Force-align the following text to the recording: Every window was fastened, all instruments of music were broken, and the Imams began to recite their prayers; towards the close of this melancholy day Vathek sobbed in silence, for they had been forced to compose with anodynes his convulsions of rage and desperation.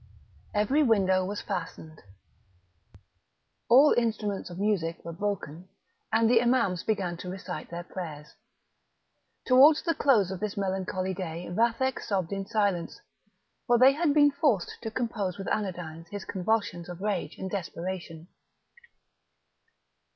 Every 0.55 0.81
window 0.81 1.23
was 1.23 1.41
fastened, 1.43 2.01
all 3.69 3.93
instruments 3.95 4.49
of 4.49 4.57
music 4.57 5.05
were 5.05 5.13
broken, 5.13 5.69
and 6.11 6.27
the 6.27 6.41
Imams 6.41 6.81
began 6.83 7.17
to 7.17 7.29
recite 7.29 7.69
their 7.69 7.83
prayers; 7.83 8.33
towards 9.45 9.83
the 9.83 9.93
close 9.93 10.31
of 10.31 10.39
this 10.39 10.57
melancholy 10.57 11.13
day 11.13 11.49
Vathek 11.51 11.99
sobbed 11.99 12.33
in 12.33 12.47
silence, 12.47 12.99
for 13.67 13.77
they 13.77 13.91
had 13.91 14.11
been 14.11 14.31
forced 14.31 14.73
to 14.81 14.89
compose 14.89 15.37
with 15.37 15.45
anodynes 15.49 16.07
his 16.07 16.25
convulsions 16.25 16.89
of 16.89 17.01
rage 17.01 17.37
and 17.37 17.51
desperation. 17.51 18.27